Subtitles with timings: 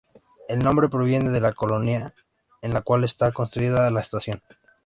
[0.49, 2.15] El nombre proviene de la colonia
[2.63, 4.41] en la cual está construida la estación.